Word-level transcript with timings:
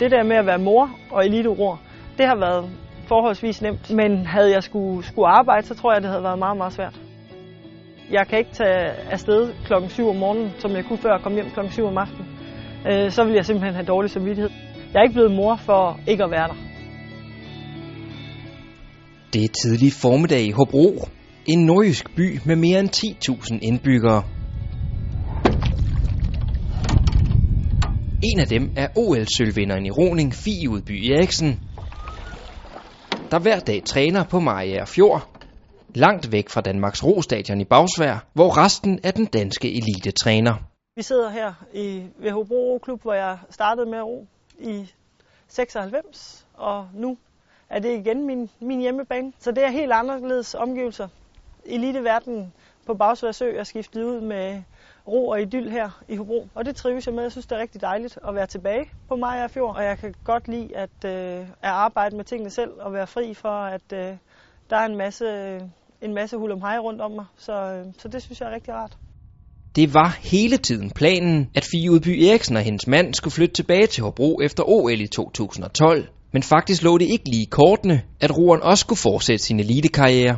Det 0.00 0.10
der 0.10 0.22
med 0.22 0.36
at 0.36 0.46
være 0.46 0.58
mor 0.58 0.90
og 1.10 1.26
eliteroer, 1.26 1.76
det 2.18 2.26
har 2.26 2.36
været 2.36 2.70
forholdsvis 3.08 3.62
nemt. 3.62 3.90
Men 3.90 4.26
havde 4.26 4.52
jeg 4.52 4.62
skulle, 4.62 5.04
skulle 5.04 5.28
arbejde, 5.28 5.66
så 5.66 5.74
tror 5.74 5.92
jeg, 5.92 6.02
det 6.02 6.10
havde 6.10 6.22
været 6.22 6.38
meget, 6.38 6.56
meget 6.56 6.72
svært. 6.72 7.00
Jeg 8.10 8.26
kan 8.28 8.38
ikke 8.38 8.50
tage 8.50 8.84
afsted 9.10 9.52
klokken 9.64 9.90
7 9.90 10.08
om 10.08 10.16
morgenen, 10.16 10.50
som 10.58 10.70
jeg 10.70 10.84
kunne 10.84 10.98
før 10.98 11.12
og 11.12 11.22
komme 11.22 11.36
hjem 11.38 11.50
klokken 11.50 11.72
7 11.72 11.86
om 11.86 11.98
aftenen. 11.98 12.26
Øh, 12.90 13.10
så 13.10 13.24
vil 13.24 13.34
jeg 13.34 13.44
simpelthen 13.44 13.74
have 13.74 13.86
dårlig 13.86 14.10
samvittighed. 14.10 14.50
Jeg 14.92 14.98
er 14.98 15.02
ikke 15.02 15.14
blevet 15.14 15.32
mor 15.32 15.56
for 15.56 16.00
ikke 16.06 16.24
at 16.24 16.30
være 16.30 16.48
der. 16.48 16.54
Det 19.32 19.44
er 19.44 19.48
tidlig 19.62 19.92
formiddag 19.92 20.40
i 20.40 20.50
Hobro, 20.50 21.08
en 21.46 21.66
nordjysk 21.66 22.16
by 22.16 22.40
med 22.44 22.56
mere 22.56 22.80
end 22.80 22.90
10.000 22.96 23.58
indbyggere. 23.62 24.22
En 28.32 28.40
af 28.40 28.46
dem 28.46 28.72
er 28.76 28.88
OL-sølvvinderen 28.96 29.86
i 29.86 29.90
roning, 29.90 30.34
Fie 30.34 30.70
Udby 30.70 31.12
Eriksen, 31.12 31.60
der 33.30 33.38
hver 33.38 33.60
dag 33.60 33.82
træner 33.84 34.24
på 34.24 34.40
Mariager 34.40 34.84
Fjord, 34.84 35.28
langt 35.94 36.32
væk 36.32 36.48
fra 36.48 36.60
Danmarks 36.60 37.04
rostadion 37.04 37.60
i 37.60 37.64
Bagsvær, 37.64 38.26
hvor 38.32 38.64
resten 38.64 39.00
af 39.02 39.14
den 39.14 39.26
danske 39.26 39.68
elite 39.68 40.10
træner. 40.10 40.54
Vi 40.96 41.02
sidder 41.02 41.30
her 41.30 41.52
i 41.74 42.06
ved 42.18 42.30
Hobro 42.30 42.78
Klub, 42.82 43.02
hvor 43.02 43.12
jeg 43.12 43.38
startede 43.50 43.86
med 43.90 43.98
at 43.98 44.04
ro 44.04 44.26
i 44.58 44.90
96, 45.48 46.46
og 46.54 46.88
nu 46.94 47.16
er 47.70 47.78
det 47.78 47.98
igen 47.98 48.26
min, 48.26 48.50
min 48.60 48.80
hjemmebane. 48.80 49.32
Så 49.38 49.50
det 49.50 49.64
er 49.64 49.70
helt 49.70 49.92
anderledes 49.92 50.54
omgivelser. 50.54 51.08
Eliteverdenen 51.64 52.52
på 52.86 52.94
Bagsvær 52.94 53.32
Sø 53.32 53.56
er 53.56 53.64
skiftet 53.64 54.02
ud 54.02 54.20
med 54.20 54.62
ro 55.08 55.28
og 55.28 55.42
idyll 55.42 55.70
her 55.70 56.02
i 56.08 56.16
Hobro. 56.16 56.48
Og 56.54 56.64
det 56.64 56.76
trives 56.76 57.06
jeg 57.06 57.14
med. 57.14 57.22
Jeg 57.22 57.32
synes, 57.32 57.46
det 57.46 57.56
er 57.56 57.60
rigtig 57.60 57.80
dejligt 57.80 58.18
at 58.28 58.34
være 58.34 58.46
tilbage 58.46 58.90
på 59.08 59.16
Maja 59.16 59.46
Fjord. 59.46 59.76
Og 59.76 59.84
jeg 59.84 59.98
kan 59.98 60.14
godt 60.24 60.48
lide 60.48 60.76
at, 60.76 61.04
øh, 61.04 61.40
at 61.40 61.48
arbejde 61.62 62.16
med 62.16 62.24
tingene 62.24 62.50
selv 62.50 62.70
og 62.80 62.92
være 62.92 63.06
fri 63.06 63.34
for, 63.34 63.48
at 63.48 63.92
øh, 63.92 64.16
der 64.70 64.76
er 64.76 64.86
en 64.86 64.96
masse, 64.96 65.26
en 66.02 66.14
masse 66.14 66.36
hul 66.36 66.52
om 66.52 66.60
hej 66.60 66.78
rundt 66.78 67.00
om 67.00 67.10
mig. 67.10 67.24
Så, 67.36 67.52
øh, 67.52 67.84
så 67.98 68.08
det 68.08 68.22
synes 68.22 68.40
jeg 68.40 68.50
er 68.50 68.54
rigtig 68.54 68.74
rart. 68.74 68.96
Det 69.76 69.94
var 69.94 70.18
hele 70.22 70.56
tiden 70.56 70.90
planen, 70.90 71.50
at 71.54 71.68
Fie 71.72 71.90
Udby 71.90 72.08
Eriksen 72.08 72.56
og 72.56 72.62
hendes 72.62 72.86
mand 72.86 73.14
skulle 73.14 73.32
flytte 73.32 73.54
tilbage 73.54 73.86
til 73.86 74.04
Hobro 74.04 74.40
efter 74.44 74.62
OL 74.68 75.00
i 75.00 75.06
2012. 75.06 76.08
Men 76.32 76.42
faktisk 76.42 76.82
lå 76.82 76.98
det 76.98 77.04
ikke 77.04 77.28
lige 77.28 77.42
i 77.42 77.48
kortene, 77.50 78.02
at 78.20 78.38
roeren 78.38 78.62
også 78.62 78.80
skulle 78.80 78.98
fortsætte 78.98 79.44
sin 79.44 79.60
elitekarriere. 79.60 80.36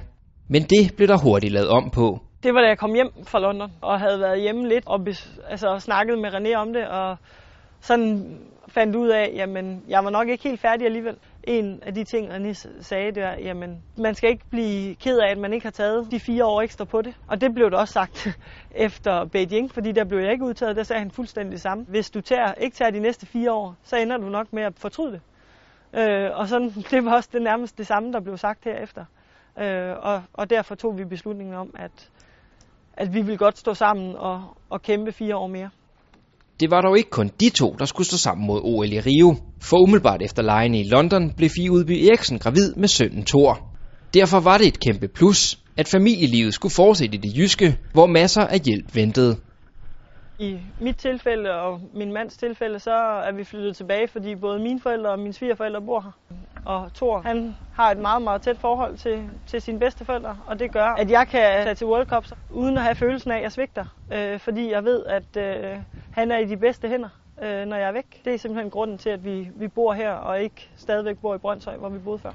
Men 0.49 0.63
det 0.63 0.95
blev 0.97 1.09
der 1.09 1.19
hurtigt 1.19 1.53
lavet 1.53 1.69
om 1.69 1.91
på. 1.91 2.21
Det 2.47 2.55
var 2.55 2.61
da 2.61 2.67
jeg 2.69 2.79
kom 2.79 2.95
hjem 2.95 3.11
fra 3.25 3.39
London 3.39 3.73
og 3.81 4.01
havde 4.01 4.21
været 4.21 4.41
hjemme 4.41 4.69
lidt 4.69 4.87
og 4.87 5.07
altså, 5.49 5.79
snakket 5.79 6.19
med 6.19 6.35
René 6.35 6.55
om 6.55 6.73
det. 6.73 6.89
Og 6.89 7.17
sådan 7.81 8.39
fandt 8.69 8.97
ud 8.97 9.09
af, 9.09 9.33
jamen 9.35 9.85
jeg 9.89 10.05
var 10.05 10.11
nok 10.11 10.29
ikke 10.29 10.45
helt 10.45 10.61
færdig 10.61 10.87
alligevel. 10.87 11.17
En 11.45 11.83
af 11.83 11.95
de 11.95 12.05
ting, 12.05 12.31
René 12.31 12.53
sagde, 12.81 13.13
det 13.13 13.23
var, 13.23 13.35
jamen 13.39 13.83
man 13.97 14.15
skal 14.15 14.31
ikke 14.31 14.45
blive 14.51 14.95
ked 14.95 15.19
af, 15.19 15.31
at 15.31 15.39
man 15.39 15.53
ikke 15.53 15.67
har 15.67 15.71
taget 15.71 16.11
de 16.11 16.21
fire 16.21 16.45
år 16.45 16.63
ekstra 16.63 16.85
på 16.85 17.03
det. 17.03 17.15
Og 17.29 17.41
det 17.41 17.55
blev 17.55 17.71
det 17.71 17.79
også 17.79 17.93
sagt 17.93 18.29
efter 18.87 19.25
Beijing, 19.25 19.71
fordi 19.71 19.93
der 19.93 20.05
blev 20.05 20.19
jeg 20.19 20.33
ikke 20.33 20.45
udtaget. 20.45 20.77
Der 20.77 20.83
sagde 20.83 21.01
han 21.01 21.11
fuldstændig 21.11 21.53
det 21.53 21.61
samme. 21.61 21.85
Hvis 21.89 22.11
du 22.11 22.21
tager, 22.21 22.55
ikke 22.55 22.77
tager 22.77 22.91
de 22.91 23.01
næste 23.01 23.27
fire 23.27 23.53
år, 23.53 23.75
så 23.83 23.97
ender 23.97 24.17
du 24.17 24.29
nok 24.29 24.53
med 24.53 24.63
at 24.63 24.73
fortryde 24.77 25.13
det. 25.13 25.21
Øh, 26.01 26.31
og 26.39 26.49
sådan, 26.49 26.71
det 26.91 27.05
var 27.05 27.15
også 27.15 27.29
det 27.33 27.43
nærmest 27.43 27.79
det 27.79 27.87
samme, 27.87 28.13
der 28.13 28.21
blev 28.21 28.37
sagt 28.37 28.65
herefter. 28.65 29.05
Øh, 29.59 29.97
og, 30.03 30.23
og 30.33 30.51
derfor 30.51 30.75
tog 30.75 30.99
vi 30.99 31.05
beslutningen 31.05 31.55
om, 31.55 31.75
at, 31.79 32.11
at 32.97 33.15
vi 33.15 33.21
ville 33.21 33.37
godt 33.37 33.59
stå 33.59 33.75
sammen 33.75 34.17
og, 34.17 34.43
og 34.71 34.83
kæmpe 34.83 35.13
fire 35.13 35.37
år 35.37 35.47
mere. 35.47 35.71
Det 36.61 36.71
var 36.71 36.81
dog 36.81 36.99
ikke 36.99 37.11
kun 37.11 37.31
de 37.41 37.51
to, 37.51 37.77
der 37.79 37.85
skulle 37.85 38.07
stå 38.07 38.17
sammen 38.17 38.47
mod 38.47 38.61
OL 38.65 38.93
i 38.93 39.01
Rio. 39.01 39.37
For 39.63 39.77
umiddelbart 39.83 40.23
efter 40.23 40.43
lejene 40.43 40.81
i 40.81 40.85
London 40.85 41.33
blev 41.37 41.51
Fie 41.57 41.71
Udby 41.71 41.91
Eriksen 41.91 42.39
gravid 42.39 42.75
med 42.75 42.89
sønnen 42.89 43.25
Thor. 43.25 43.59
Derfor 44.15 44.41
var 44.41 44.59
det 44.59 44.67
et 44.67 44.81
kæmpe 44.81 45.09
plus, 45.09 45.59
at 45.77 45.89
familielivet 45.89 46.55
skulle 46.55 46.73
fortsætte 46.77 47.15
i 47.15 47.21
det 47.21 47.39
jyske, 47.39 47.79
hvor 47.93 48.07
masser 48.07 48.43
af 48.43 48.61
hjælp 48.61 48.95
ventede. 48.95 49.37
I 50.39 50.59
mit 50.81 50.97
tilfælde 50.97 51.51
og 51.51 51.81
min 51.95 52.13
mands 52.13 52.37
tilfælde, 52.37 52.79
så 52.79 52.95
er 53.29 53.33
vi 53.37 53.45
flyttet 53.45 53.77
tilbage, 53.77 54.09
fordi 54.09 54.35
både 54.37 54.59
mine 54.59 54.81
forældre 54.81 55.11
og 55.11 55.19
mine 55.19 55.33
svigerforældre 55.33 55.81
bor 55.81 56.01
her. 56.01 56.13
Og 56.67 56.91
Thor, 56.95 57.21
han 57.21 57.57
har 57.73 57.91
et 57.91 57.99
meget, 57.99 58.23
meget 58.23 58.43
tæt 58.43 58.57
forhold 58.59 58.97
til, 58.97 59.31
til 59.47 59.61
sine 59.61 59.79
bedsteforældre, 59.79 60.39
og 60.47 60.59
det 60.59 60.73
gør, 60.73 60.87
at 60.87 61.11
jeg 61.11 61.27
kan 61.29 61.41
tage 61.41 61.75
til 61.75 61.87
World 61.87 62.07
Cup 62.07 62.25
uden 62.51 62.77
at 62.77 62.83
have 62.83 62.95
følelsen 62.95 63.31
af, 63.31 63.37
at 63.37 63.43
jeg 63.43 63.53
svigter. 63.53 63.85
Øh, 64.13 64.41
fordi 64.41 64.71
jeg 64.71 64.85
ved, 64.85 65.05
at 65.07 65.37
øh, 65.37 65.77
han 66.11 66.31
er 66.31 66.39
i 66.39 66.45
de 66.45 66.57
bedste 66.57 66.89
hænder, 66.89 67.09
øh, 67.43 67.67
når 67.67 67.77
jeg 67.77 67.89
er 67.89 67.93
væk. 67.93 68.25
Det 68.25 68.35
er 68.35 68.39
simpelthen 68.39 68.71
grunden 68.71 68.99
til, 68.99 69.11
at 69.11 69.25
vi, 69.25 69.49
vi 69.57 69.69
bor 69.69 69.93
her 69.93 70.11
og 70.11 70.43
ikke 70.43 70.69
stadigvæk 70.77 71.19
bor 71.19 71.35
i 71.35 71.39
Brøndshøj, 71.39 71.77
hvor 71.77 71.89
vi 71.89 71.99
boede 71.99 72.19
før. 72.19 72.33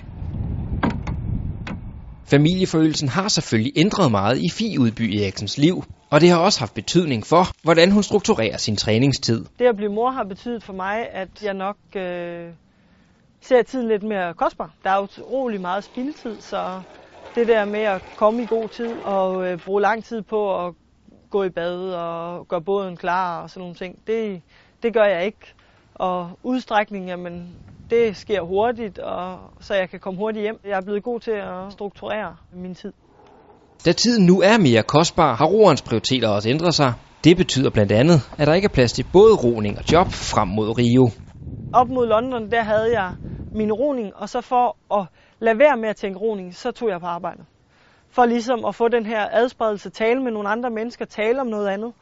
Familieforøgelsen 2.25 3.09
har 3.09 3.27
selvfølgelig 3.27 3.73
ændret 3.75 4.11
meget 4.11 4.37
i 4.37 4.49
Fie 4.57 4.79
Udby 4.79 5.01
Eriksens 5.01 5.57
liv, 5.57 5.83
og 6.09 6.21
det 6.21 6.29
har 6.29 6.37
også 6.37 6.59
haft 6.59 6.73
betydning 6.73 7.25
for, 7.25 7.43
hvordan 7.63 7.91
hun 7.91 8.03
strukturerer 8.03 8.57
sin 8.57 8.75
træningstid. 8.75 9.45
Det 9.59 9.65
at 9.65 9.75
blive 9.75 9.91
mor 9.91 10.11
har 10.11 10.23
betydet 10.23 10.63
for 10.63 10.73
mig, 10.73 11.09
at 11.11 11.43
jeg 11.43 11.53
nok 11.53 11.77
øh, 11.95 12.49
ser 13.41 13.61
tiden 13.61 13.87
lidt 13.87 14.03
mere 14.03 14.33
kostbar. 14.33 14.73
Der 14.83 14.89
er 14.89 15.01
utrolig 15.01 15.61
meget 15.61 15.83
spildtid, 15.83 16.41
så 16.41 16.81
det 17.35 17.47
der 17.47 17.65
med 17.65 17.79
at 17.79 18.01
komme 18.15 18.43
i 18.43 18.45
god 18.45 18.69
tid 18.69 18.93
og 19.05 19.47
øh, 19.47 19.57
bruge 19.65 19.81
lang 19.81 20.03
tid 20.03 20.21
på 20.21 20.65
at 20.65 20.73
gå 21.29 21.43
i 21.43 21.49
bad 21.49 21.93
og 21.93 22.47
gøre 22.47 22.61
båden 22.61 22.97
klar 22.97 23.41
og 23.41 23.49
sådan 23.49 23.61
nogle 23.61 23.75
ting, 23.75 23.99
det, 24.07 24.41
det 24.83 24.93
gør 24.93 25.05
jeg 25.05 25.25
ikke. 25.25 25.53
Og 25.95 26.29
udstrækning, 26.43 27.07
jamen, 27.07 27.55
det 27.89 28.15
sker 28.17 28.41
hurtigt, 28.41 28.99
og 28.99 29.39
så 29.59 29.73
jeg 29.73 29.89
kan 29.89 29.99
komme 29.99 30.19
hurtigt 30.19 30.43
hjem. 30.43 30.59
Jeg 30.63 30.77
er 30.77 30.81
blevet 30.81 31.03
god 31.03 31.19
til 31.19 31.31
at 31.31 31.71
strukturere 31.71 32.35
min 32.53 32.75
tid. 32.75 32.93
Da 33.85 33.91
tiden 33.91 34.25
nu 34.25 34.41
er 34.41 34.57
mere 34.57 34.83
kostbar, 34.83 35.35
har 35.35 35.45
roerens 35.45 35.81
prioriteter 35.81 36.29
også 36.29 36.49
ændret 36.49 36.73
sig. 36.73 36.93
Det 37.23 37.37
betyder 37.37 37.69
blandt 37.69 37.91
andet, 37.91 38.19
at 38.37 38.47
der 38.47 38.53
ikke 38.53 38.65
er 38.65 38.73
plads 38.73 38.93
til 38.93 39.05
både 39.13 39.35
roning 39.35 39.77
og 39.77 39.83
job 39.91 40.07
frem 40.07 40.47
mod 40.47 40.77
Rio. 40.77 41.09
Op 41.73 41.89
mod 41.89 42.07
London, 42.07 42.51
der 42.51 42.63
havde 42.63 42.99
jeg 42.99 43.13
min 43.51 43.71
roning, 43.73 44.15
og 44.15 44.29
så 44.29 44.41
for 44.41 44.77
at 44.93 45.05
lade 45.39 45.59
være 45.59 45.77
med 45.77 45.89
at 45.89 45.95
tænke 45.95 46.19
roning, 46.19 46.55
så 46.55 46.71
tog 46.71 46.89
jeg 46.89 46.99
på 46.99 47.05
arbejde. 47.05 47.45
For 48.09 48.25
ligesom 48.25 48.65
at 48.65 48.75
få 48.75 48.87
den 48.87 49.05
her 49.05 49.27
adspredelse, 49.31 49.89
tale 49.89 50.23
med 50.23 50.31
nogle 50.31 50.49
andre 50.49 50.69
mennesker, 50.69 51.05
tale 51.05 51.41
om 51.41 51.47
noget 51.47 51.67
andet. 51.67 51.93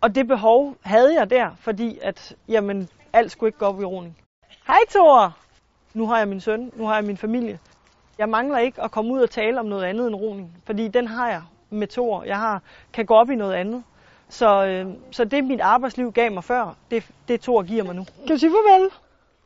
Og 0.00 0.14
det 0.14 0.28
behov 0.28 0.74
havde 0.82 1.14
jeg 1.14 1.30
der, 1.30 1.50
fordi 1.58 1.98
at, 2.02 2.36
jamen, 2.48 2.88
alt 3.12 3.32
skulle 3.32 3.48
ikke 3.48 3.58
gå 3.58 3.64
op 3.64 3.80
i 3.80 3.84
roning. 3.84 4.16
Hej 4.66 4.78
Thor! 4.88 5.36
Nu 5.94 6.06
har 6.06 6.18
jeg 6.18 6.28
min 6.28 6.40
søn, 6.40 6.72
nu 6.76 6.86
har 6.86 6.94
jeg 6.94 7.04
min 7.04 7.16
familie. 7.16 7.58
Jeg 8.18 8.28
mangler 8.28 8.58
ikke 8.58 8.82
at 8.82 8.90
komme 8.90 9.12
ud 9.12 9.20
og 9.20 9.30
tale 9.30 9.60
om 9.60 9.66
noget 9.66 9.84
andet 9.84 10.06
end 10.06 10.14
roning, 10.14 10.56
fordi 10.64 10.88
den 10.88 11.08
har 11.08 11.28
jeg 11.30 11.42
med 11.70 11.86
Thor. 11.86 12.22
Jeg 12.22 12.36
har, 12.36 12.62
kan 12.92 13.06
gå 13.06 13.14
op 13.14 13.30
i 13.30 13.34
noget 13.34 13.54
andet. 13.54 13.84
Så, 14.28 14.66
øh, 14.66 14.86
så 15.10 15.24
det 15.24 15.44
mit 15.44 15.60
arbejdsliv 15.60 16.12
gav 16.12 16.32
mig 16.32 16.44
før, 16.44 16.76
det, 16.90 17.10
det 17.28 17.40
Thor 17.40 17.62
giver 17.62 17.84
mig 17.84 17.94
nu. 17.94 18.04
Kan 18.04 18.28
du 18.28 18.38
sige 18.38 18.50
farvel? 18.50 18.90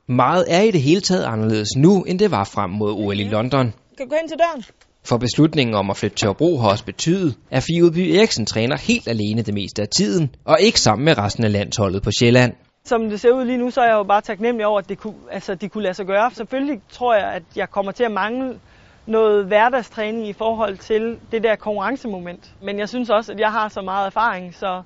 Meget 0.06 0.44
er 0.48 0.60
i 0.60 0.70
det 0.70 0.80
hele 0.80 1.00
taget 1.00 1.24
anderledes 1.24 1.68
nu, 1.76 2.02
end 2.02 2.18
det 2.18 2.30
var 2.30 2.44
frem 2.44 2.70
mod 2.70 2.92
OL 2.92 3.20
i 3.20 3.24
London. 3.24 3.74
Kan 3.96 4.06
du 4.06 4.10
gå 4.10 4.16
hen 4.20 4.28
til 4.28 4.38
døren? 4.38 4.64
For 5.04 5.16
beslutningen 5.18 5.74
om 5.74 5.90
at 5.90 5.96
flytte 5.96 6.16
til 6.16 6.28
Hobro 6.28 6.58
har 6.58 6.70
også 6.70 6.84
betydet, 6.84 7.34
at 7.50 7.62
Fie 7.62 7.84
Udby 7.84 7.98
Eriksen 7.98 8.46
træner 8.46 8.76
helt 8.78 9.08
alene 9.08 9.42
det 9.42 9.54
meste 9.54 9.82
af 9.82 9.88
tiden, 9.88 10.34
og 10.44 10.56
ikke 10.60 10.80
sammen 10.80 11.04
med 11.04 11.18
resten 11.18 11.44
af 11.44 11.52
landsholdet 11.52 12.02
på 12.02 12.10
Sjælland. 12.18 12.52
Som 12.84 13.10
det 13.10 13.20
ser 13.20 13.32
ud 13.32 13.44
lige 13.44 13.58
nu, 13.58 13.70
så 13.70 13.80
er 13.80 13.86
jeg 13.86 13.94
jo 13.94 14.02
bare 14.02 14.20
taknemmelig 14.20 14.66
over, 14.66 14.78
at 14.78 14.88
det 14.88 14.98
kunne, 14.98 15.14
altså, 15.30 15.54
de 15.54 15.68
kunne 15.68 15.82
lade 15.82 15.94
sig 15.94 16.06
gøre. 16.06 16.30
Selvfølgelig 16.30 16.80
tror 16.90 17.14
jeg, 17.14 17.32
at 17.32 17.42
jeg 17.56 17.70
kommer 17.70 17.92
til 17.92 18.04
at 18.04 18.12
mangle 18.12 18.58
noget 19.06 19.46
hverdagstræning 19.46 20.28
i 20.28 20.32
forhold 20.32 20.76
til 20.76 21.18
det 21.32 21.42
der 21.42 21.56
konkurrencemoment. 21.56 22.54
Men 22.62 22.78
jeg 22.78 22.88
synes 22.88 23.10
også, 23.10 23.32
at 23.32 23.40
jeg 23.40 23.52
har 23.52 23.68
så 23.68 23.80
meget 23.82 24.06
erfaring, 24.06 24.54
så, 24.54 24.82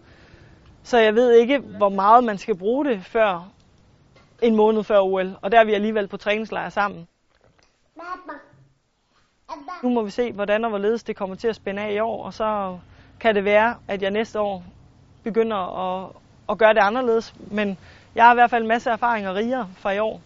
så 0.82 0.98
jeg 0.98 1.14
ved 1.14 1.32
ikke, 1.32 1.58
hvor 1.58 1.88
meget 1.88 2.24
man 2.24 2.38
skal 2.38 2.56
bruge 2.58 2.84
det 2.84 3.04
før 3.04 3.48
en 4.42 4.56
måned 4.56 4.84
før 4.84 5.00
OL. 5.00 5.36
Og 5.42 5.52
der 5.52 5.60
er 5.60 5.64
vi 5.64 5.74
alligevel 5.74 6.08
på 6.08 6.16
træningslejr 6.16 6.68
sammen. 6.68 7.08
Nu 9.82 9.88
må 9.88 10.02
vi 10.02 10.10
se, 10.10 10.32
hvordan 10.32 10.64
og 10.64 10.70
hvorledes 10.70 11.02
det 11.02 11.16
kommer 11.16 11.36
til 11.36 11.48
at 11.48 11.56
spænde 11.56 11.82
af 11.82 11.92
i 11.92 11.98
år, 11.98 12.24
og 12.24 12.34
så 12.34 12.78
kan 13.20 13.34
det 13.34 13.44
være, 13.44 13.74
at 13.88 14.02
jeg 14.02 14.10
næste 14.10 14.40
år 14.40 14.64
begynder 15.24 15.56
at, 15.56 16.10
at 16.50 16.58
gøre 16.58 16.74
det 16.74 16.80
anderledes. 16.80 17.34
Men 17.50 17.78
jeg 18.14 18.24
har 18.24 18.32
i 18.32 18.36
hvert 18.36 18.50
fald 18.50 18.62
en 18.62 18.68
masse 18.68 18.90
erfaringer 18.90 19.34
rigere 19.34 19.68
fra 19.76 19.92
i 19.92 19.98
år. 19.98 20.20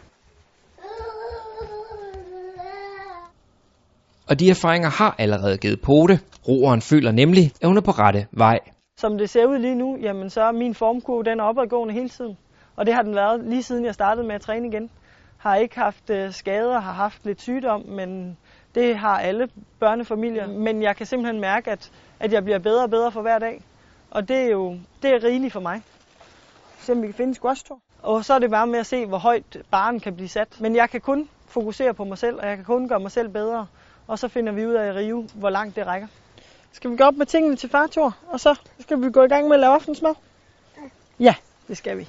Og 4.29 4.41
de 4.41 4.51
erfaringer 4.51 4.89
har 4.91 5.15
allerede 5.19 5.59
givet 5.59 5.81
på 5.81 6.07
det. 6.09 6.19
Roeren 6.49 6.81
føler 6.81 7.13
nemlig, 7.13 7.53
at 7.61 7.69
hun 7.69 7.77
er 7.77 7.81
på 7.81 7.91
rette 7.91 8.27
vej. 8.31 8.59
Som 8.97 9.19
det 9.19 9.31
ser 9.31 9.47
ud 9.47 9.59
lige 9.59 9.75
nu, 9.75 9.99
jamen 10.03 10.31
så 10.31 10.43
er 10.43 10.53
min 10.53 10.75
formkurve 10.75 11.25
den 11.25 11.41
er 11.41 11.45
opadgående 11.45 11.95
hele 11.95 12.09
tiden. 12.09 12.37
Og 12.77 12.87
det 12.87 12.95
har 12.95 13.03
den 13.03 13.15
været 13.15 13.45
lige 13.45 13.63
siden 13.63 13.85
jeg 13.85 13.95
startede 13.95 14.27
med 14.27 14.35
at 14.35 14.41
træne 14.41 14.69
igen. 14.69 14.91
Har 15.39 15.57
ikke 15.57 15.79
haft 15.79 16.11
øh, 16.11 16.33
skader, 16.33 16.81
har 16.81 16.93
haft 16.93 17.25
lidt 17.25 17.41
sygdom, 17.41 17.83
men 17.87 18.39
det 18.75 18.97
har 18.97 19.21
alle 19.21 19.49
børnefamilier. 19.79 20.47
Men 20.47 20.83
jeg 20.83 20.97
kan 20.97 21.07
simpelthen 21.07 21.41
mærke, 21.41 21.71
at, 21.71 21.93
at 22.21 22.33
jeg 22.33 22.45
bliver 22.45 22.59
bedre 22.59 22.83
og 22.83 22.91
bedre 22.91 23.13
for 23.13 23.23
hver 23.23 23.39
dag. 23.39 23.63
Og 24.11 24.29
det 24.29 24.37
er 24.37 24.51
jo 24.51 24.79
det 25.03 25.11
er 25.11 25.25
rigeligt 25.25 25.53
for 25.53 25.61
mig. 25.61 25.83
se 26.81 26.93
om 26.93 27.03
vi 27.03 27.07
kan 27.07 27.15
finde 27.15 27.29
en 27.29 27.35
squash-tur. 27.35 27.81
Og 28.03 28.25
så 28.25 28.35
er 28.35 28.39
det 28.39 28.51
bare 28.51 28.67
med 28.67 28.79
at 28.79 28.87
se, 28.87 29.07
hvor 29.07 29.19
højt 29.19 29.59
baren 29.71 30.01
kan 30.01 30.15
blive 30.15 30.29
sat. 30.29 30.61
Men 30.61 30.77
jeg 30.77 30.91
kan 30.91 31.01
kun 31.01 31.29
fokusere 31.47 31.95
på 31.95 32.05
mig 32.05 32.19
selv, 32.19 32.37
og 32.37 32.49
jeg 32.49 32.57
kan 32.57 32.65
kun 32.65 32.89
gøre 32.89 33.01
mig 33.01 33.11
selv 33.11 33.29
bedre. 33.29 33.67
Og 34.07 34.19
så 34.19 34.29
finder 34.29 34.53
vi 34.53 34.67
ud 34.67 34.75
af 34.75 34.89
i 34.89 34.93
Rio, 34.93 35.27
hvor 35.35 35.51
langt 35.51 35.77
det 35.77 35.87
rækker. 35.87 36.09
Skal 36.73 36.91
vi 36.91 36.97
gå 36.97 37.05
op 37.05 37.15
med 37.15 37.27
tingene 37.27 37.57
til 37.57 37.69
fartur, 37.69 38.17
og 38.29 38.41
så 38.41 38.55
skal 38.81 39.03
vi 39.03 39.11
gå 39.11 39.23
i 39.23 39.29
gang 39.29 39.49
med 39.49 39.55
at 39.55 39.61
lave 39.61 39.75
aftensmad? 39.75 40.15
Ja, 41.21 41.35
det 41.69 41.77
skal 41.77 41.99
vi. 41.99 42.09